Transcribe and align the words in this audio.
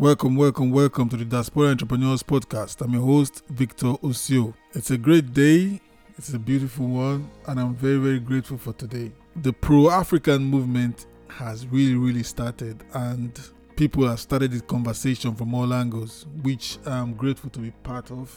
Welcome, 0.00 0.34
welcome, 0.34 0.70
welcome 0.70 1.10
to 1.10 1.16
the 1.18 1.26
Diaspora 1.26 1.68
Entrepreneurs 1.68 2.22
Podcast. 2.22 2.80
I'm 2.80 2.94
your 2.94 3.02
host, 3.02 3.42
Victor 3.50 3.88
Osio. 4.02 4.54
It's 4.72 4.90
a 4.90 4.96
great 4.96 5.34
day, 5.34 5.78
it's 6.16 6.32
a 6.32 6.38
beautiful 6.38 6.86
one, 6.86 7.30
and 7.46 7.60
I'm 7.60 7.74
very, 7.74 7.98
very 7.98 8.18
grateful 8.18 8.56
for 8.56 8.72
today. 8.72 9.12
The 9.42 9.52
pro 9.52 9.90
African 9.90 10.42
movement 10.42 11.04
has 11.28 11.66
really, 11.66 11.96
really 11.96 12.22
started, 12.22 12.82
and 12.94 13.38
people 13.76 14.08
have 14.08 14.20
started 14.20 14.52
this 14.52 14.62
conversation 14.62 15.34
from 15.34 15.52
all 15.52 15.74
angles, 15.74 16.24
which 16.40 16.78
I'm 16.86 17.12
grateful 17.12 17.50
to 17.50 17.58
be 17.58 17.70
part 17.70 18.10
of. 18.10 18.34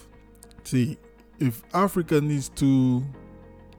See, 0.65 0.97
if 1.39 1.63
Africa 1.73 2.19
needs 2.19 2.49
to 2.55 3.01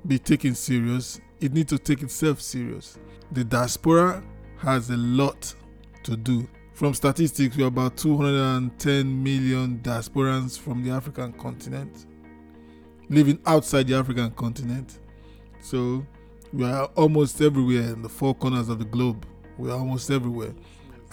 be 0.07 0.19
taken 0.19 0.55
serious, 0.55 1.21
it 1.39 1.53
needs 1.53 1.69
to 1.69 1.79
take 1.79 2.03
itself 2.03 2.41
serious. 2.41 2.99
The 3.33 3.45
diaspora 3.45 4.25
has 4.57 4.89
a 4.89 4.97
lot 4.97 5.55
to 6.05 6.17
do. 6.17 6.49
From 6.75 6.93
statistics, 6.93 7.57
we're 7.57 7.69
about 7.69 7.97
210 7.97 9.23
million 9.23 9.79
diasporans 9.79 10.59
from 10.59 10.83
the 10.83 10.91
African 10.91 11.33
continent 11.35 12.07
living 13.09 13.39
outside 13.47 13.87
the 13.87 13.95
African 13.95 14.33
continent. 14.33 14.99
So 15.61 16.05
we 16.53 16.65
are 16.65 16.87
almost 16.97 17.41
everywhere 17.41 17.93
in 17.93 18.03
the 18.03 18.09
four 18.09 18.35
corners 18.35 18.69
of 18.69 18.81
the 18.81 18.85
globe. 18.85 19.25
We 19.57 19.71
are 19.71 19.79
almost 19.79 20.11
everywhere. 20.11 20.53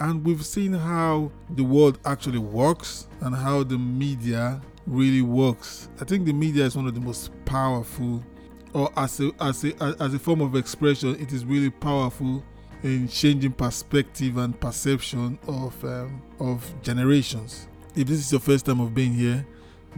And 0.00 0.24
we've 0.24 0.44
seen 0.44 0.72
how 0.72 1.30
the 1.50 1.62
world 1.62 2.00
actually 2.04 2.38
works 2.38 3.06
and 3.20 3.32
how 3.32 3.62
the 3.62 3.78
media 3.78 4.60
really 4.88 5.22
works. 5.22 5.88
I 6.00 6.04
think 6.04 6.26
the 6.26 6.32
media 6.32 6.64
is 6.64 6.74
one 6.74 6.88
of 6.88 6.94
the 6.94 7.00
most 7.00 7.30
powerful, 7.44 8.20
or 8.72 8.90
as 8.96 9.20
a, 9.20 9.30
as 9.40 9.64
a, 9.64 9.96
as 10.00 10.12
a 10.12 10.18
form 10.18 10.40
of 10.40 10.56
expression, 10.56 11.14
it 11.20 11.32
is 11.32 11.44
really 11.44 11.70
powerful 11.70 12.42
in 12.82 13.08
changing 13.08 13.52
perspective 13.52 14.36
and 14.38 14.58
perception 14.58 15.38
of 15.46 15.84
um, 15.84 16.22
of 16.40 16.74
generations. 16.82 17.68
If 17.94 18.08
this 18.08 18.18
is 18.18 18.32
your 18.32 18.40
first 18.40 18.66
time 18.66 18.80
of 18.80 18.94
being 18.94 19.12
here, 19.12 19.46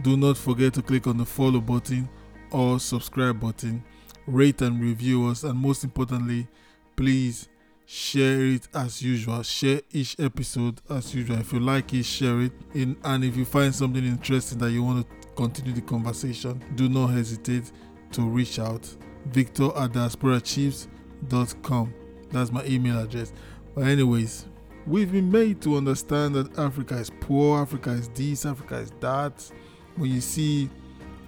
do 0.01 0.17
not 0.17 0.37
forget 0.37 0.73
to 0.75 0.81
click 0.81 1.07
on 1.07 1.17
the 1.17 1.25
follow 1.25 1.61
button 1.61 2.09
or 2.51 2.79
subscribe 2.79 3.39
button, 3.39 3.83
rate 4.27 4.61
and 4.61 4.81
review 4.81 5.27
us, 5.27 5.43
and 5.43 5.57
most 5.57 5.83
importantly, 5.83 6.47
please 6.95 7.47
share 7.85 8.45
it 8.45 8.67
as 8.73 9.01
usual. 9.01 9.43
Share 9.43 9.81
each 9.91 10.15
episode 10.19 10.81
as 10.89 11.13
usual. 11.13 11.39
If 11.39 11.53
you 11.53 11.59
like 11.59 11.93
it, 11.93 12.03
share 12.03 12.41
it. 12.41 12.51
In, 12.73 12.97
and 13.03 13.23
if 13.23 13.37
you 13.37 13.45
find 13.45 13.73
something 13.73 14.03
interesting 14.03 14.57
that 14.59 14.71
you 14.71 14.83
want 14.83 15.07
to 15.07 15.27
continue 15.35 15.73
the 15.73 15.81
conversation, 15.81 16.61
do 16.75 16.89
not 16.89 17.07
hesitate 17.07 17.71
to 18.11 18.21
reach 18.21 18.59
out. 18.59 18.95
Victor 19.27 19.65
at 19.75 19.91
diasporachiefs.com. 19.91 21.93
That's 22.35 22.51
my 22.51 22.65
email 22.65 22.99
address. 22.99 23.33
But, 23.73 23.85
anyways, 23.87 24.45
we've 24.85 25.11
been 25.11 25.31
made 25.31 25.61
to 25.61 25.75
understand 25.77 26.35
that 26.35 26.57
Africa 26.57 26.95
is 26.95 27.09
poor, 27.19 27.61
Africa 27.61 27.91
is 27.91 28.09
this, 28.09 28.45
Africa 28.45 28.77
is 28.77 28.91
that. 28.99 29.51
When 29.95 30.11
you 30.11 30.21
see 30.21 30.69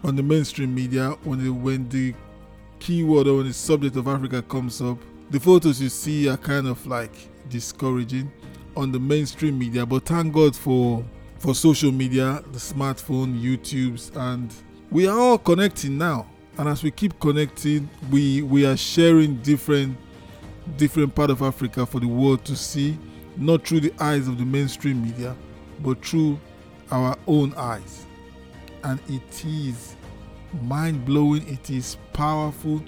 on 0.04 0.16
the 0.16 0.24
mainstream 0.24 0.74
media, 0.76 1.12
when 1.24 1.44
the, 1.44 1.50
when 1.50 1.90
the 1.90 2.14
keyword 2.80 3.28
or 3.28 3.38
when 3.38 3.48
the 3.48 3.54
subject 3.54 3.96
of 3.96 4.08
Africa 4.08 4.42
comes 4.42 4.82
up, 4.82 4.98
the 5.30 5.40
photos 5.40 5.82
you 5.82 5.90
see 5.90 6.30
are 6.30 6.38
kind 6.38 6.68
of 6.68 6.86
like 6.86 7.14
discouraging 7.50 8.32
on 8.76 8.92
the 8.92 9.00
mainstream 9.00 9.58
media. 9.58 9.86
But 9.86 10.06
thank 10.06 10.34
God 10.34 10.56
for 10.56 11.04
for 11.40 11.54
social 11.54 11.92
media, 11.92 12.42
the 12.52 12.58
smartphone, 12.58 13.40
YouTube's, 13.40 14.12
and 14.16 14.52
we 14.90 15.08
are 15.08 15.18
all 15.18 15.38
connecting 15.38 15.98
now. 15.98 16.28
And 16.58 16.68
as 16.68 16.82
we 16.82 16.90
keep 16.92 17.20
connecting, 17.20 17.90
we 18.10 18.42
we 18.42 18.66
are 18.66 18.78
sharing 18.78 19.38
different 19.38 19.98
different 20.76 21.16
part 21.16 21.30
of 21.30 21.42
Africa 21.42 21.86
for 21.86 22.00
the 22.00 22.08
world 22.08 22.44
to 22.46 22.56
see, 22.56 22.98
not 23.38 23.68
through 23.68 23.82
the 23.82 23.94
eyes 24.00 24.28
of 24.28 24.38
the 24.38 24.46
mainstream 24.46 25.04
media, 25.04 25.36
but 25.80 26.04
through 26.06 26.40
our 26.92 27.18
own 27.28 27.54
eyes. 27.56 28.06
And 28.84 29.00
it 29.10 29.46
is 29.46 29.96
mind 30.62 31.06
blowing, 31.06 31.48
it 31.48 31.70
is 31.70 31.98
powerful, 32.14 32.84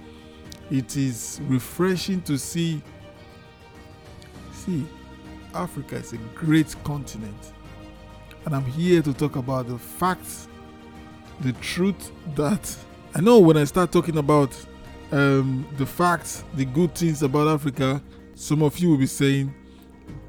it 0.71 0.97
is 0.97 1.39
refreshing 1.43 2.21
to 2.23 2.37
see. 2.37 2.81
See, 4.53 4.85
Africa 5.53 5.95
is 5.95 6.13
a 6.13 6.17
great 6.35 6.75
continent. 6.83 7.53
And 8.45 8.55
I'm 8.55 8.65
here 8.65 9.01
to 9.01 9.13
talk 9.13 9.35
about 9.35 9.67
the 9.67 9.77
facts, 9.77 10.47
the 11.41 11.53
truth 11.53 12.11
that 12.35 12.75
I 13.15 13.21
know 13.21 13.39
when 13.39 13.57
I 13.57 13.63
start 13.63 13.91
talking 13.91 14.17
about 14.17 14.55
um, 15.11 15.67
the 15.77 15.85
facts, 15.85 16.43
the 16.53 16.65
good 16.65 16.95
things 16.95 17.23
about 17.23 17.47
Africa, 17.47 18.01
some 18.35 18.61
of 18.61 18.77
you 18.79 18.91
will 18.91 18.97
be 18.97 19.07
saying, 19.07 19.53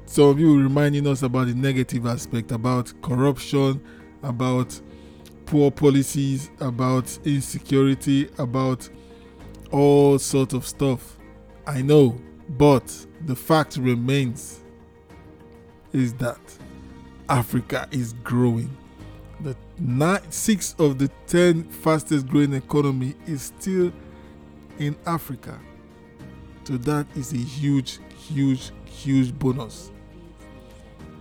some 0.05 0.25
of 0.25 0.39
you 0.39 0.61
reminding 0.61 1.07
us 1.07 1.23
about 1.23 1.47
the 1.47 1.55
negative 1.55 2.05
aspect, 2.05 2.51
about 2.51 2.93
corruption, 3.01 3.81
about 4.23 4.79
poor 5.45 5.71
policies, 5.71 6.49
about 6.59 7.17
insecurity, 7.25 8.29
about 8.37 8.89
all 9.71 10.19
sorts 10.19 10.53
of 10.53 10.67
stuff. 10.67 11.17
I 11.65 11.81
know, 11.81 12.19
but 12.49 13.05
the 13.25 13.35
fact 13.35 13.77
remains 13.77 14.59
is 15.93 16.13
that 16.15 16.39
Africa 17.29 17.87
is 17.91 18.13
growing. 18.23 18.75
The 19.41 19.55
nine, 19.79 20.29
six 20.31 20.75
of 20.77 20.99
the 20.99 21.09
ten 21.27 21.63
fastest 21.63 22.27
growing 22.27 22.53
economy 22.53 23.15
is 23.25 23.53
still 23.57 23.91
in 24.79 24.95
Africa. 25.05 25.59
So 26.63 26.77
that 26.77 27.07
is 27.15 27.33
a 27.33 27.37
huge, 27.37 27.99
huge, 28.27 28.71
huge 28.85 29.33
bonus. 29.37 29.91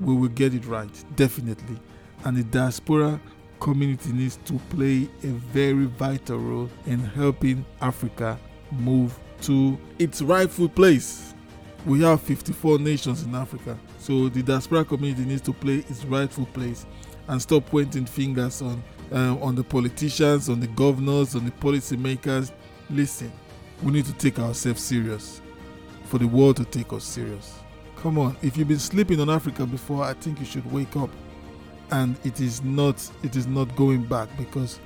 We 0.00 0.14
will 0.14 0.28
get 0.28 0.54
it 0.54 0.66
right, 0.66 0.90
definitely. 1.16 1.78
And 2.24 2.36
the 2.36 2.44
diaspora 2.44 3.20
community 3.60 4.12
needs 4.12 4.38
to 4.46 4.54
play 4.70 5.08
a 5.22 5.26
very 5.26 5.84
vital 5.84 6.38
role 6.38 6.70
in 6.86 6.98
helping 6.98 7.64
Africa 7.80 8.38
move 8.72 9.18
to 9.42 9.78
its 9.98 10.22
rightful 10.22 10.68
place. 10.68 11.34
We 11.86 12.02
have 12.02 12.20
54 12.20 12.78
nations 12.78 13.22
in 13.22 13.34
Africa, 13.34 13.78
so 13.98 14.28
the 14.28 14.42
diaspora 14.42 14.84
community 14.84 15.24
needs 15.24 15.42
to 15.42 15.52
play 15.52 15.76
its 15.88 16.04
rightful 16.04 16.46
place 16.46 16.84
and 17.28 17.40
stop 17.40 17.64
pointing 17.66 18.04
fingers 18.04 18.60
on 18.60 18.82
um, 19.12 19.42
on 19.42 19.54
the 19.54 19.64
politicians, 19.64 20.48
on 20.48 20.60
the 20.60 20.66
governors, 20.68 21.34
on 21.34 21.44
the 21.44 21.50
policymakers. 21.50 22.52
Listen, 22.90 23.30
we 23.82 23.92
need 23.92 24.04
to 24.06 24.12
take 24.14 24.40
ourselves 24.40 24.82
serious 24.82 25.40
for 26.04 26.18
the 26.18 26.26
world 26.26 26.56
to 26.56 26.64
take 26.64 26.92
us 26.92 27.04
serious. 27.04 27.60
Come 27.96 28.18
on, 28.18 28.36
if 28.42 28.56
you've 28.56 28.66
been 28.66 28.80
sleeping 28.80 29.20
on 29.20 29.30
Africa 29.30 29.64
before, 29.64 30.02
I 30.02 30.12
think 30.14 30.40
you 30.40 30.46
should 30.46 30.70
wake 30.72 30.96
up. 30.96 31.10
And 31.92 32.16
it 32.24 32.40
is 32.40 32.62
not 32.62 33.08
it 33.22 33.36
is 33.36 33.46
not 33.46 33.74
going 33.76 34.04
back 34.04 34.28
because 34.36 34.80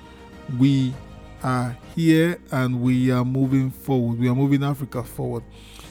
we 0.59 0.95
are 1.43 1.77
here 1.95 2.39
and 2.51 2.81
we 2.81 3.11
are 3.11 3.25
moving 3.25 3.71
forward. 3.71 4.19
We 4.19 4.29
are 4.29 4.35
moving 4.35 4.63
Africa 4.63 5.03
forward. 5.03 5.43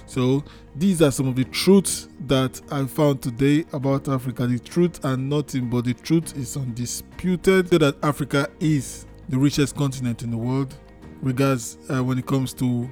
So 0.05 0.43
these 0.75 1.01
are 1.01 1.11
some 1.11 1.27
of 1.27 1.35
the 1.35 1.45
truths 1.45 2.09
that 2.27 2.61
I 2.71 2.85
found 2.85 3.21
today 3.21 3.65
about 3.73 4.07
Africa. 4.07 4.45
The 4.45 4.59
truth 4.59 5.03
and 5.05 5.29
nothing 5.29 5.69
but 5.69 5.85
the 5.85 5.93
truth 5.93 6.35
is 6.37 6.57
undisputed 6.57 7.67
that 7.67 7.95
Africa 8.03 8.49
is 8.59 9.05
the 9.29 9.37
richest 9.37 9.75
continent 9.75 10.21
in 10.23 10.31
the 10.31 10.37
world 10.37 10.75
regards 11.23 11.77
uh, 11.89 12.03
when 12.03 12.19
it 12.19 12.25
comes 12.25 12.53
to 12.53 12.89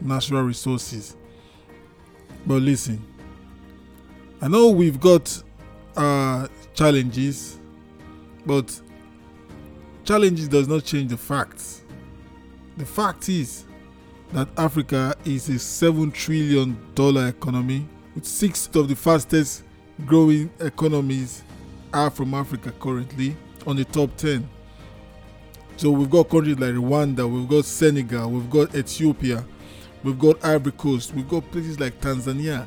natural 0.00 0.42
resources. 0.42 1.16
But 2.46 2.62
listen, 2.62 3.02
I 4.42 4.48
know 4.48 4.68
we've 4.70 5.00
got 5.00 5.42
uh, 5.96 6.48
challenges, 6.74 7.58
but 8.44 8.78
challenges 10.04 10.48
does 10.48 10.66
not 10.66 10.84
change 10.84 11.10
the 11.10 11.16
facts. 11.16 11.82
The 12.76 12.86
fact 12.86 13.28
is 13.28 13.66
that 14.32 14.48
Africa 14.56 15.14
is 15.24 15.48
a 15.48 15.58
seven 15.58 16.10
trillion 16.10 16.76
dollar 16.94 17.28
economy, 17.28 17.86
with 18.14 18.24
six 18.24 18.68
of 18.74 18.88
the 18.88 18.96
fastest 18.96 19.64
growing 20.06 20.50
economies 20.60 21.42
are 21.92 22.10
from 22.10 22.34
Africa 22.34 22.72
currently 22.80 23.36
on 23.66 23.76
the 23.76 23.84
top 23.84 24.16
ten. 24.16 24.48
So 25.80 25.90
we've 25.90 26.10
got 26.10 26.28
countries 26.28 26.58
like 26.58 26.74
Rwanda, 26.74 27.26
we've 27.26 27.48
got 27.48 27.64
Senegal, 27.64 28.30
we've 28.30 28.50
got 28.50 28.74
Ethiopia, 28.74 29.42
we've 30.04 30.18
got 30.18 30.44
Ivory 30.44 30.72
Coast, 30.72 31.14
we've 31.14 31.26
got 31.26 31.50
places 31.50 31.80
like 31.80 31.98
Tanzania, 32.02 32.66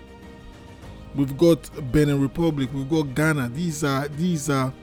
we've 1.14 1.38
got 1.38 1.70
Benin 1.92 2.20
Republic, 2.20 2.72
we've 2.74 2.90
got 2.90 3.14
Ghana. 3.14 3.50
These 3.50 3.84
are 3.84 4.08
these 4.08 4.50
are 4.50 4.74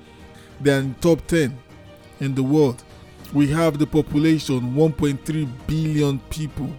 they 0.61 0.73
are 0.73 0.79
in 0.79 0.95
top 1.01 1.27
ten 1.27 1.59
in 2.21 2.37
the 2.37 2.43
world. 2.45 2.85
We 3.33 3.49
have 3.49 3.81
the 3.81 3.87
population 3.89 4.77
1.3 4.77 5.49
billion 5.67 6.21
people. 6.31 6.71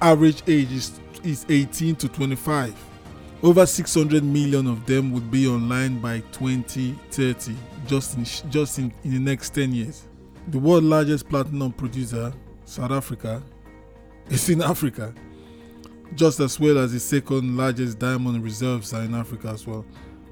Average 0.00 0.44
age 0.48 0.72
is, 0.72 0.98
is 1.22 1.44
18 1.50 1.96
to 1.96 2.08
25. 2.08 2.74
Over 3.42 3.66
600 3.66 4.24
million 4.24 4.66
of 4.66 4.86
them 4.86 5.12
would 5.12 5.30
be 5.30 5.46
online 5.46 6.00
by 6.00 6.20
2030, 6.32 7.54
just 7.86 8.16
in, 8.16 8.50
just 8.50 8.78
in, 8.78 8.90
in 9.04 9.10
the 9.12 9.20
next 9.20 9.50
10 9.50 9.74
years. 9.74 10.05
The 10.48 10.58
world's 10.58 10.86
largest 10.86 11.28
platinum 11.28 11.72
producer, 11.72 12.32
South 12.64 12.92
Africa, 12.92 13.42
is 14.28 14.48
in 14.48 14.62
Africa, 14.62 15.14
just 16.14 16.40
as 16.40 16.58
well 16.58 16.78
as 16.78 16.92
the 16.92 17.00
second 17.00 17.56
largest 17.56 17.98
diamond 17.98 18.42
reserves 18.42 18.92
are 18.94 19.02
in 19.02 19.14
Africa 19.14 19.48
as 19.48 19.66
well. 19.66 19.84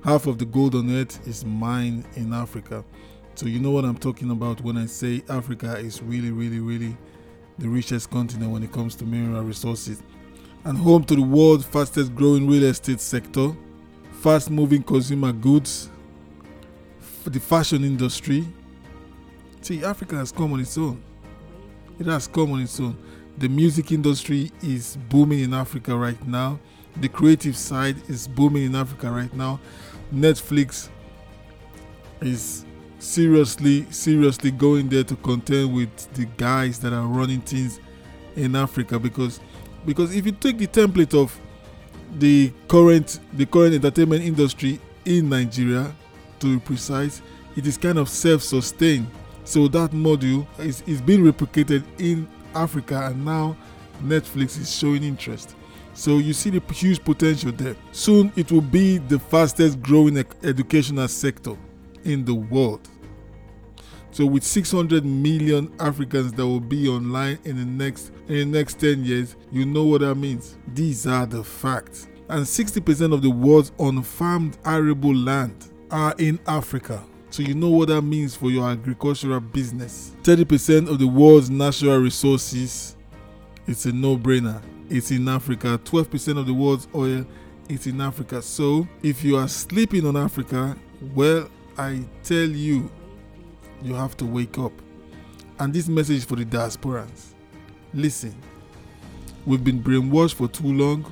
half 0.05 0.27
of 0.27 0.39
the 0.39 0.45
gold 0.45 0.75
on 0.75 0.95
earth 0.95 1.27
is 1.27 1.45
mined 1.47 2.05
in 2.15 2.35
Africa. 2.35 2.85
So 3.37 3.47
you 3.47 3.59
know 3.59 3.71
what 3.71 3.87
I'm 3.87 3.97
talking 3.97 4.31
about 4.31 4.61
when 4.61 4.77
I 4.77 4.85
say 4.85 5.25
Africa 5.31 5.79
is 5.79 6.03
really, 6.03 6.31
really, 6.31 6.61
really 6.61 6.97
the 7.59 7.69
richest 7.69 8.11
continent 8.11 8.53
when 8.53 8.63
it 8.63 8.71
comes 8.71 8.95
to 8.97 9.07
mineral 9.07 9.43
resources 9.43 10.03
and 10.65 10.77
home 10.77 11.05
to 11.05 11.17
the 11.17 11.23
world's 11.23 11.65
fastest 11.65 12.15
growing 12.15 12.47
real 12.47 12.65
estate 12.65 13.01
sector, 13.01 13.57
fast 14.21 14.51
moving 14.51 14.83
consumer 14.83 15.33
goods, 15.33 15.89
the 17.25 17.41
fashion 17.41 17.83
industry. 17.83 18.47
See, 19.65 19.83
Africa 19.83 20.17
has 20.17 20.31
come 20.31 20.53
on 20.53 20.61
its 20.61 20.77
own. 20.77 21.03
It 21.99 22.05
has 22.05 22.27
come 22.27 22.53
on 22.53 22.61
its 22.61 22.79
own. 22.79 22.99
The 23.39 23.49
music 23.49 23.93
industry 23.93 24.53
is 24.63 24.99
booming 25.09 25.41
in 25.41 25.55
Africa 25.55 25.97
right 25.97 26.23
now. 26.27 26.61
The 26.99 27.09
creative 27.09 27.57
side 27.57 27.97
is 28.07 28.29
booming 28.29 28.65
in 28.65 28.75
Africa 28.75 29.11
right 29.11 29.33
now. 29.33 29.59
Netflix 30.13 30.91
is 32.21 32.67
seriously, 32.99 33.87
seriously 33.91 34.51
going 34.51 34.91
there 34.91 35.03
to 35.05 35.17
contend 35.17 35.75
with 35.75 36.13
the 36.13 36.27
guys 36.37 36.79
that 36.81 36.93
are 36.93 37.07
running 37.07 37.41
things 37.41 37.81
in 38.37 38.55
Africa 38.57 38.99
because 38.99 39.41
because 39.87 40.15
if 40.15 40.27
you 40.27 40.33
take 40.33 40.59
the 40.59 40.67
template 40.67 41.19
of 41.19 41.41
the 42.19 42.53
current 42.69 43.19
the 43.33 43.47
current 43.47 43.73
entertainment 43.77 44.25
industry 44.25 44.79
in 45.07 45.31
Nigeria 45.31 45.91
to 46.41 46.59
be 46.59 46.61
precise, 46.61 47.23
it 47.57 47.67
is 47.67 47.79
kind 47.79 47.97
of 47.97 48.11
self-sustained. 48.11 49.07
So 49.45 49.69
that 49.69 49.91
module 49.91 50.47
is, 50.59 50.83
is 50.87 51.01
being 51.01 51.21
replicated 51.21 51.85
in 51.99 52.27
Africa 52.55 53.07
and 53.07 53.25
now 53.25 53.57
Netflix 54.03 54.59
is 54.61 54.75
showing 54.75 55.03
interest. 55.03 55.55
So 55.93 56.19
you 56.19 56.33
see 56.33 56.51
the 56.51 56.73
huge 56.73 57.05
potential 57.05 57.53
there. 57.53 57.77
Soon 57.93 58.33
it 58.37 58.51
will 58.51 58.61
be 58.61 58.99
the 58.99 59.19
fastest 59.19 59.81
growing 59.81 60.17
educational 60.43 61.09
sector 61.09 61.57
in 62.05 62.25
the 62.25 62.35
world. 62.35 62.89
So 64.11 64.27
with 64.27 64.45
600 64.45 65.05
million 65.05 65.73
Africans 65.81 66.33
that 66.35 66.47
will 66.47 66.61
be 66.61 66.89
online 66.89 67.39
in 67.45 67.57
the 67.57 67.65
next 67.65 68.13
in 68.29 68.53
the 68.53 68.59
next 68.59 68.79
10 68.79 69.05
years, 69.05 69.37
you 69.51 69.67
know 69.67 69.85
what 69.85 70.03
that 70.03 70.15
means. 70.15 70.57
These 70.69 71.07
are 71.07 71.27
the 71.27 71.43
facts. 71.43 72.07
And 72.29 72.45
60% 72.45 73.13
of 73.13 73.23
the 73.23 73.31
world's 73.31 73.73
unfarmed 73.79 74.57
arable 74.65 75.15
land 75.15 75.71
are 75.91 76.15
in 76.19 76.39
Africa. 76.47 77.05
So 77.35 77.43
you 77.43 77.57
know 77.57 77.69
what 77.69 77.89
that 77.89 78.03
means 78.03 78.37
for 78.37 78.49
your 78.49 78.71
agricultural 78.71 79.41
business. 79.41 80.13
30% 80.23 80.89
of 80.89 81.01
the 81.01 81.09
world's 81.09 81.51
natural 81.51 81.99
resources, 81.99 82.95
it's 83.67 83.87
a 83.87 83.93
no-brainer. 83.93 84.63
It's 84.89 85.11
in 85.11 85.27
Africa. 85.27 85.81
12% 85.83 86.39
of 86.39 86.47
the 86.47 86.55
world's 86.55 86.87
oil, 86.95 87.27
it's 87.69 87.89
in 87.89 88.01
Africa. 88.01 88.41
So 88.41 88.87
if 89.03 89.25
you 89.25 89.37
are 89.37 89.49
sleeping 89.49 90.07
on 90.07 90.17
Africa, 90.17 90.77
well, 91.13 91.49
I 91.77 92.05
tell 92.23 92.37
you, 92.37 92.89
you 93.83 93.95
have 93.95 94.17
to 94.19 94.25
wake 94.25 94.57
up. 94.57 94.73
And 95.59 95.75
this 95.75 95.89
message 95.89 96.27
for 96.27 96.37
the 96.37 96.45
diasporans. 96.45 97.33
Listen, 97.93 98.37
we've 99.45 99.65
been 99.65 99.83
brainwashed 99.83 100.35
for 100.35 100.47
too 100.47 100.73
long. 100.73 101.05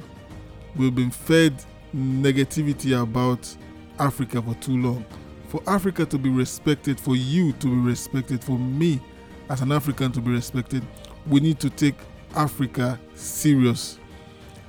We've 0.76 0.94
been 0.94 1.10
fed 1.10 1.64
negativity 1.92 3.02
about 3.02 3.56
Africa 3.98 4.40
for 4.40 4.54
too 4.54 4.80
long. 4.80 5.04
For 5.52 5.62
Africa 5.66 6.06
to 6.06 6.16
be 6.16 6.30
respected, 6.30 6.98
for 6.98 7.14
you 7.14 7.52
to 7.52 7.66
be 7.66 7.76
respected, 7.76 8.42
for 8.42 8.58
me 8.58 9.02
as 9.50 9.60
an 9.60 9.70
African 9.70 10.10
to 10.12 10.20
be 10.22 10.30
respected, 10.30 10.82
we 11.26 11.40
need 11.40 11.60
to 11.60 11.68
take 11.68 11.94
Africa 12.34 12.98
serious. 13.14 13.98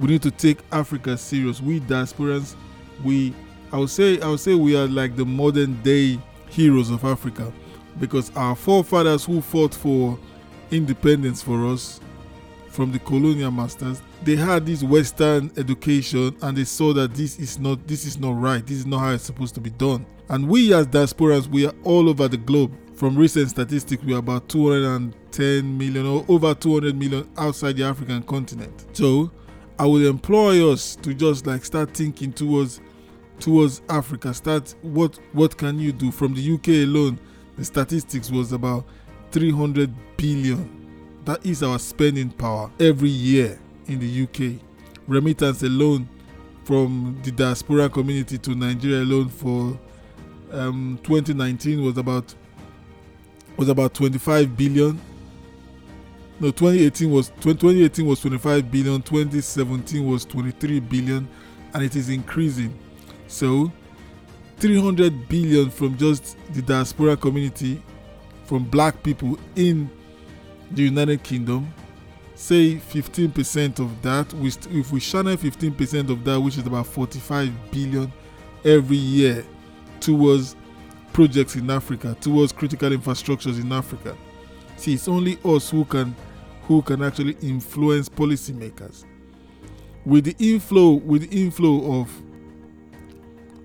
We 0.02 0.08
need 0.08 0.22
to 0.24 0.30
take 0.32 0.58
Africa 0.74 1.16
serious. 1.16 1.62
We 1.62 1.80
diasporans, 1.80 2.58
we 3.02 3.34
I 3.72 3.78
would 3.78 3.92
say 3.92 4.20
I 4.20 4.28
would 4.28 4.42
say 4.42 4.56
we 4.56 4.76
are 4.76 4.86
like 4.86 5.16
the 5.16 5.24
modern 5.24 5.82
day 5.84 6.20
heroes 6.50 6.90
of 6.90 7.06
Africa 7.06 7.54
because 8.02 8.36
our 8.36 8.54
forefathers 8.54 9.24
who 9.24 9.40
fought 9.40 9.74
for 9.74 10.20
independence 10.70 11.42
for 11.42 11.66
us 11.66 12.02
from 12.68 12.92
the 12.92 13.00
colonial 13.00 13.52
masters 13.52 14.02
they 14.24 14.36
had 14.38 14.66
this 14.66 14.84
western 14.84 15.52
education 15.58 16.36
and 16.42 16.58
they 16.58 16.64
saw 16.64 16.94
that 16.94 17.14
this 17.14 17.40
is 17.40 17.60
not 17.60 17.86
this 17.88 18.06
is 18.06 18.18
not 18.18 18.40
right 18.40 18.66
this 18.66 18.78
is 18.78 18.86
not 18.86 19.00
how 19.00 19.12
it's 19.12 19.24
supposed 19.24 19.54
to 19.56 19.62
be 19.62 19.70
done. 19.72 20.06
And 20.30 20.48
we 20.48 20.74
as 20.74 20.88
diasporans 20.88 21.48
we 21.48 21.66
are 21.66 21.74
all 21.84 22.10
over 22.10 22.28
the 22.28 22.38
globe. 22.38 22.74
From 22.96 23.18
recent 23.18 23.50
statistics 23.50 24.04
we 24.04 24.14
are 24.14 24.20
about 24.20 24.48
210 24.48 25.78
million 25.78 26.06
or 26.06 26.24
over 26.30 26.54
200 26.54 26.96
million 26.96 27.30
outside 27.38 27.76
the 27.76 27.84
african 27.84 28.24
continent. 28.24 28.86
So 28.94 29.32
i 29.80 29.86
would 29.86 30.04
employ 30.04 30.72
us 30.72 30.96
to 30.98 31.14
just 31.14 31.46
like 31.46 31.66
start 31.66 31.94
thinking 31.94 32.32
towards 32.32 32.80
towards 33.40 33.82
africa. 33.90 34.34
Start 34.34 34.74
what 34.82 35.20
what 35.34 35.58
can 35.58 35.80
you 35.80 35.92
do? 35.92 36.12
From 36.12 36.34
the 36.34 36.54
uk 36.54 36.68
alone 36.68 37.20
the 37.58 37.66
statistics 37.66 38.32
was 38.32 38.54
about 38.54 38.86
300 39.32 39.94
billion. 40.18 40.80
That 41.26 41.46
is 41.46 41.62
our 41.64 41.80
spending 41.80 42.30
power 42.30 42.72
every 42.80 43.10
year 43.10 43.60
in 43.88 44.00
the 44.00 44.24
UK. 44.24 44.62
Remittance 45.08 45.64
alone 45.64 46.08
from 46.64 47.20
the 47.24 47.32
diaspora 47.32 47.90
community 47.90 48.38
to 48.38 48.56
Nigeria 48.56 49.04
alone 49.04 49.30
for 49.30 49.78
um, 50.52 51.00
2019 51.04 51.84
was 51.84 51.98
about 51.98 52.34
was 53.58 53.70
about 53.70 53.94
25 53.94 54.56
billion. 54.58 55.00
No, 56.40 56.52
2018 56.52 57.12
was 57.12 57.30
2018 57.42 58.06
was 58.06 58.20
25 58.22 58.72
billion. 58.72 59.02
2017 59.02 60.06
was 60.08 60.26
23 60.26 60.80
billion, 60.80 61.28
and 61.74 61.84
it 61.84 61.96
is 61.96 62.10
increasing. 62.10 62.78
So 63.28 63.72
300 64.58 65.28
billion 65.28 65.70
from 65.70 65.98
just 65.98 66.38
the 66.54 66.62
diaspora 66.62 67.18
community 67.18 67.82
from 68.46 68.64
black 68.64 69.02
people 69.04 69.38
in 69.56 69.90
the 70.72 70.84
United 70.84 71.24
Kingdom. 71.24 71.74
Say 72.44 72.76
15% 72.76 73.80
of 73.80 74.02
that, 74.02 74.34
if 74.70 74.92
we 74.92 75.00
channel 75.00 75.38
15% 75.38 76.10
of 76.10 76.26
that, 76.26 76.38
which 76.42 76.58
is 76.58 76.68
about 76.68 76.88
45 76.88 77.72
billion 77.72 78.12
every 78.66 78.98
year, 78.98 79.46
towards 80.02 80.58
projects 81.14 81.56
in 81.56 81.70
Africa, 81.70 82.18
towards 82.20 82.52
critical 82.52 82.90
infrastructures 82.90 83.62
in 83.62 83.72
Africa. 83.72 84.18
See, 84.76 84.96
it's 84.96 85.08
only 85.08 85.38
us 85.46 85.70
who 85.70 85.86
can 85.86 86.14
who 86.64 86.82
can 86.82 87.02
actually 87.02 87.38
influence 87.42 88.10
policymakers. 88.10 89.06
With 90.04 90.26
the 90.26 90.36
inflow, 90.38 90.96
with 90.96 91.30
the 91.30 91.44
inflow 91.46 92.02
of 92.02 92.12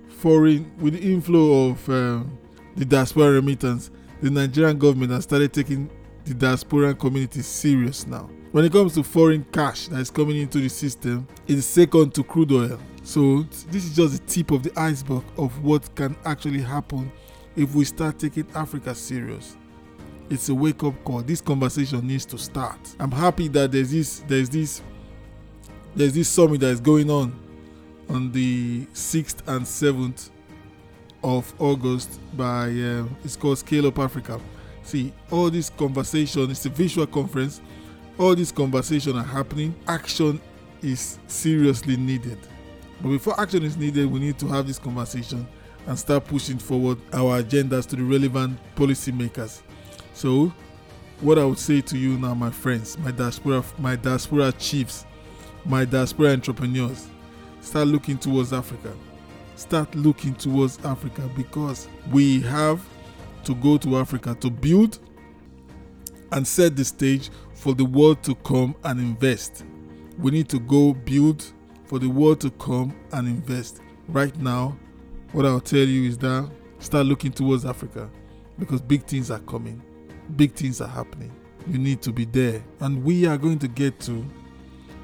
foreign 0.07 0.71
with 0.79 0.93
the 0.93 1.01
inflow 1.01 1.67
of 1.71 1.89
um, 1.89 2.37
the 2.77 2.85
diaspora 2.85 3.29
remittance, 3.31 3.91
the 4.21 4.29
Nigerian 4.29 4.77
government 4.79 5.11
has 5.11 5.25
started 5.25 5.51
taking 5.51 5.89
the 6.23 6.33
diaspora 6.33 6.95
community 6.95 7.41
serious 7.41 8.07
now. 8.07 8.29
When 8.51 8.65
it 8.65 8.71
comes 8.71 8.95
to 8.95 9.03
foreign 9.03 9.43
cash 9.51 9.89
that 9.89 9.99
is 9.99 10.09
coming 10.09 10.37
into 10.37 10.59
the 10.59 10.69
system, 10.69 11.27
it 11.47 11.59
is 11.59 11.67
second 11.67 12.15
to 12.15 12.23
crude 12.23 12.51
oil. 12.51 12.79
So 13.03 13.43
this 13.69 13.85
is 13.85 13.95
just 13.95 14.13
the 14.13 14.27
tip 14.27 14.49
of 14.49 14.63
the 14.63 14.71
iceberg 14.79 15.23
of 15.37 15.63
what 15.63 15.93
can 15.93 16.15
actually 16.25 16.61
happen 16.61 17.11
if 17.55 17.75
we 17.75 17.85
start 17.85 18.17
taking 18.17 18.47
Africa 18.55 18.95
serious. 18.95 19.55
It's 20.31 20.49
a 20.49 20.55
wake-up 20.55 20.95
call. 21.03 21.21
This 21.21 21.41
conversation 21.41 22.07
needs 22.07 22.25
to 22.25 22.39
start. 22.39 22.79
I'm 22.99 23.11
happy 23.11 23.49
that 23.49 23.71
there's 23.71 23.91
this 23.91 24.23
there's 24.27 24.49
this 24.49 24.81
there's 25.95 26.13
this 26.15 26.27
summit 26.27 26.61
that 26.61 26.69
is 26.69 26.79
going 26.79 27.11
on 27.11 27.39
on 28.09 28.31
the 28.31 28.85
6th 28.93 29.47
and 29.47 29.63
7th 29.63 30.31
of 31.23 31.53
August 31.59 32.19
by 32.35 32.69
um, 32.69 33.15
it's 33.23 33.35
called 33.35 33.59
Scale 33.59 33.87
Up 33.87 33.99
Africa. 33.99 34.41
See, 34.81 35.13
all 35.29 35.51
this 35.51 35.69
conversation, 35.69 36.49
it's 36.49 36.65
a 36.65 36.69
visual 36.69 37.05
conference. 37.05 37.61
All 38.19 38.35
these 38.35 38.51
conversations 38.51 39.15
are 39.15 39.23
happening. 39.23 39.73
Action 39.87 40.41
is 40.81 41.19
seriously 41.27 41.95
needed. 41.95 42.37
But 43.01 43.11
before 43.11 43.39
action 43.39 43.63
is 43.63 43.77
needed, 43.77 44.11
we 44.11 44.19
need 44.19 44.37
to 44.39 44.47
have 44.47 44.67
this 44.67 44.77
conversation 44.77 45.47
and 45.87 45.97
start 45.97 46.25
pushing 46.25 46.57
forward 46.57 46.97
our 47.13 47.41
agendas 47.41 47.87
to 47.87 47.95
the 47.95 48.03
relevant 48.03 48.59
policymakers. 48.75 49.61
So, 50.13 50.51
what 51.21 51.39
I 51.39 51.45
would 51.45 51.59
say 51.59 51.79
to 51.79 51.97
you 51.97 52.17
now, 52.17 52.33
my 52.33 52.51
friends, 52.51 52.97
my 52.97 53.11
diaspora, 53.11 53.63
my 53.77 53.95
diaspora 53.95 54.51
chiefs, 54.51 55.05
my 55.63 55.85
diaspora 55.85 56.31
entrepreneurs, 56.31 57.07
start 57.61 57.87
looking 57.87 58.17
towards 58.17 58.51
Africa. 58.51 58.93
Start 59.55 59.95
looking 59.95 60.35
towards 60.35 60.77
Africa 60.83 61.29
because 61.37 61.87
we 62.11 62.41
have 62.41 62.85
to 63.45 63.55
go 63.55 63.77
to 63.77 63.97
Africa 63.97 64.35
to 64.41 64.49
build 64.49 64.99
and 66.33 66.45
set 66.45 66.75
the 66.75 66.83
stage 66.83 67.29
for 67.59 67.73
the 67.73 67.83
world 67.83 68.23
to 68.23 68.33
come 68.35 68.73
and 68.85 69.01
invest. 69.01 69.65
We 70.17 70.31
need 70.31 70.47
to 70.47 70.59
go 70.61 70.93
build 70.93 71.43
for 71.83 71.99
the 71.99 72.07
world 72.07 72.39
to 72.39 72.51
come 72.51 72.95
and 73.11 73.27
invest. 73.27 73.81
Right 74.07 74.33
now, 74.37 74.77
what 75.33 75.45
I'll 75.45 75.59
tell 75.59 75.79
you 75.79 76.07
is 76.07 76.17
that 76.19 76.49
start 76.79 77.05
looking 77.05 77.33
towards 77.33 77.65
Africa 77.65 78.09
because 78.57 78.81
big 78.81 79.03
things 79.05 79.29
are 79.29 79.39
coming, 79.39 79.81
big 80.37 80.53
things 80.53 80.79
are 80.79 80.87
happening. 80.87 81.33
You 81.67 81.77
need 81.77 82.01
to 82.03 82.13
be 82.13 82.23
there, 82.23 82.63
and 82.79 83.03
we 83.03 83.25
are 83.25 83.37
going 83.37 83.59
to 83.59 83.67
get 83.67 83.99
to 84.01 84.25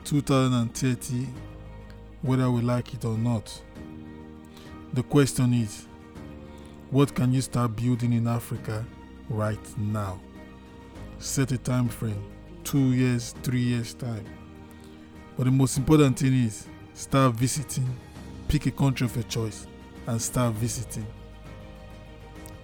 2030 0.06 1.28
whether 2.22 2.50
we 2.50 2.62
like 2.62 2.94
it 2.94 3.04
or 3.04 3.18
not. 3.18 3.62
The 4.94 5.04
question 5.04 5.54
is 5.54 5.88
what 6.90 7.14
can 7.14 7.34
you 7.34 7.42
start 7.42 7.76
building 7.76 8.14
in 8.14 8.28
Africa 8.28 8.86
right 9.28 9.78
now? 9.78 10.22
Set 11.20 11.52
a 11.52 11.58
time 11.58 11.90
frame 11.90 12.24
two 12.66 12.92
years, 12.94 13.34
three 13.44 13.62
years' 13.62 13.94
time. 13.94 14.26
But 15.38 15.46
the 15.46 15.52
most 15.52 15.78
important 15.78 16.20
thing 16.20 16.34
is 16.34 16.68
start 16.94 17.36
visiting, 17.36 17.88
pick 18.48 18.66
a 18.66 18.72
country 18.72 19.06
of 19.06 19.16
your 19.16 19.24
choice, 19.24 19.68
and 20.08 20.22
start 20.22 20.56
visiting 20.56 21.06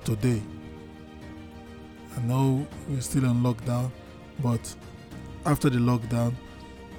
today. 0.03 0.41
I 2.17 2.21
know 2.21 2.67
we're 2.89 2.99
still 3.01 3.25
on 3.27 3.41
lockdown, 3.41 3.91
but 4.39 4.75
after 5.45 5.69
the 5.69 5.77
lockdown, 5.77 6.33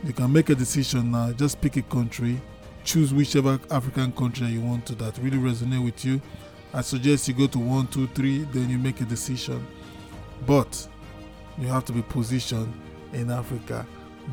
you 0.04 0.12
can 0.12 0.32
make 0.32 0.48
a 0.50 0.54
decision 0.54 1.10
now. 1.10 1.32
Just 1.32 1.60
pick 1.60 1.76
a 1.76 1.82
country, 1.82 2.40
choose 2.84 3.12
whichever 3.12 3.58
African 3.70 4.12
country 4.12 4.46
you 4.46 4.60
want 4.60 4.86
to 4.86 4.94
that 4.94 5.18
really 5.18 5.38
resonate 5.38 5.84
with 5.84 6.04
you. 6.04 6.20
I 6.72 6.80
suggest 6.80 7.28
you 7.28 7.34
go 7.34 7.46
to 7.48 7.58
one, 7.58 7.88
two, 7.88 8.06
three, 8.08 8.44
then 8.44 8.70
you 8.70 8.78
make 8.78 9.00
a 9.00 9.04
decision. 9.04 9.66
But 10.46 10.88
you 11.58 11.66
have 11.66 11.84
to 11.86 11.92
be 11.92 12.02
positioned 12.02 12.72
in 13.12 13.30
Africa 13.30 13.86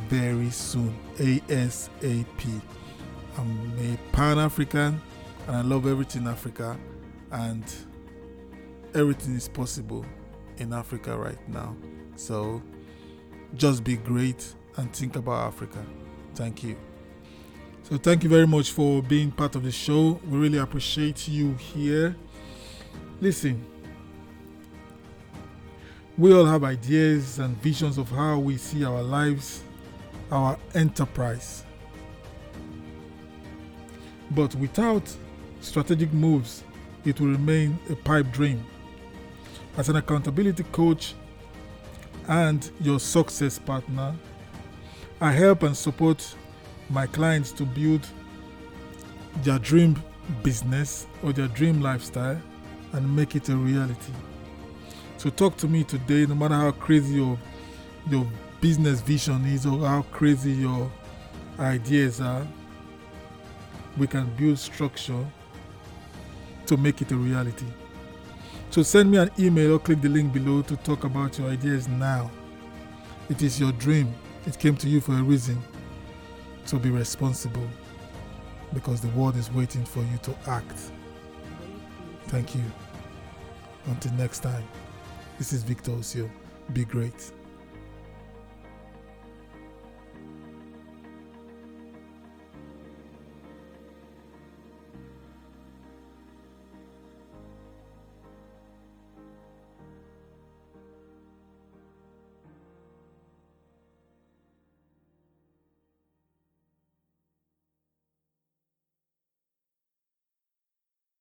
very 0.08 0.50
soon. 0.50 0.96
ASAP. 1.18 2.62
I'm 3.38 3.72
a 3.80 3.98
Pan 4.12 4.38
African 4.40 5.02
and 5.48 5.58
I 5.58 5.62
love 5.62 5.88
everything 5.88 6.28
Africa, 6.28 6.78
and 7.32 7.64
everything 8.94 9.36
is 9.36 9.48
possible 9.48 10.06
in 10.58 10.74
Africa 10.74 11.18
right 11.18 11.40
now. 11.50 11.76
So 12.16 12.62
just 13.56 13.84
be 13.84 13.98
great 13.98 14.54
and 14.78 14.94
think 14.96 15.16
about 15.16 15.48
Africa. 15.48 15.84
Thank 16.36 16.64
you. 16.64 16.76
So, 17.84 17.98
thank 17.98 18.24
you 18.24 18.30
very 18.30 18.46
much 18.46 18.72
for 18.72 19.02
being 19.02 19.32
part 19.32 19.56
of 19.56 19.64
the 19.64 19.72
show. 19.72 20.20
We 20.30 20.38
really 20.38 20.60
appreciate 20.60 21.28
you 21.28 21.56
here. 21.56 22.16
Listen, 23.20 23.66
we 26.20 26.34
all 26.34 26.46
have 26.46 26.66
ideas 26.66 27.40
and 27.40 27.56
visions 27.64 27.98
of 27.98 28.10
how 28.10 28.38
we 28.38 28.58
see 28.58 28.84
our 28.84 29.02
lives, 29.02 29.64
our 30.32 30.60
enterprise. 30.76 31.64
But 34.32 34.54
without 34.56 35.16
strategic 35.62 36.12
moves, 36.12 36.66
it 37.06 37.22
will 37.22 37.30
remain 37.30 37.80
a 37.90 37.96
pipe 37.96 38.30
dream. 38.34 38.66
As 39.78 39.88
an 39.88 39.96
accountability 39.96 40.64
coach 40.74 41.14
and 42.28 42.70
your 42.82 43.00
success 43.00 43.58
partner, 43.58 44.14
I 45.22 45.32
help 45.32 45.64
and 45.64 45.76
support 45.76 46.36
my 46.90 47.08
clients 47.08 47.54
to 47.54 47.64
build 47.64 48.06
their 49.44 49.58
dream 49.58 49.96
business 50.44 51.08
or 51.24 51.32
their 51.32 51.48
dream 51.48 51.80
lifestyle 51.80 52.42
and 52.92 53.16
make 53.16 53.38
it 53.38 53.48
a 53.48 53.56
reality. 53.56 54.12
So 55.20 55.30
talk 55.30 55.58
to 55.58 55.68
me 55.68 55.84
today, 55.84 56.26
no 56.26 56.34
matter 56.34 56.56
how 56.56 56.72
crazy 56.72 57.16
your 57.16 57.38
your 58.10 58.26
business 58.62 59.02
vision 59.02 59.46
is 59.48 59.66
or 59.66 59.86
how 59.86 60.04
crazy 60.12 60.54
your 60.54 60.90
ideas 61.60 62.22
are. 62.22 62.48
We 63.98 64.08
can 64.08 64.34
build 64.38 64.58
structure 64.58 65.26
to 66.68 66.78
make 66.78 67.02
it 67.02 67.12
a 67.12 67.18
reality. 67.18 67.66
So 68.70 68.82
send 68.82 69.12
me 69.12 69.18
an 69.18 69.30
email 69.38 69.74
or 69.74 69.80
click 69.80 70.00
the 70.00 70.08
link 70.08 70.32
below 70.32 70.62
to 70.62 70.78
talk 70.78 71.04
about 71.04 71.38
your 71.38 71.50
ideas 71.50 71.90
now. 71.90 72.32
It 73.30 73.42
is 73.42 73.60
your 73.60 73.74
dream. 73.74 74.14
It 74.46 74.58
came 74.58 74.78
to 74.78 74.88
you 74.88 75.02
for 75.02 75.12
a 75.12 75.22
reason. 75.22 75.62
So 76.64 76.80
be 76.80 76.92
responsible 76.92 77.68
because 78.74 79.02
the 79.02 79.10
world 79.10 79.36
is 79.36 79.52
waiting 79.52 79.84
for 79.84 80.00
you 80.00 80.18
to 80.24 80.50
act. 80.50 80.80
Thank 82.28 82.56
you. 82.56 82.64
Until 83.86 84.14
next 84.14 84.40
time, 84.40 84.64
this 85.40 85.54
is 85.54 85.64
Victor 85.64 85.92
Osio. 85.92 86.30
Be 86.74 86.84
great. 86.84 87.32